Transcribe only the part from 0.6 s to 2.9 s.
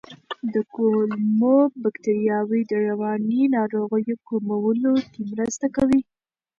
کولمو بکتریاوې د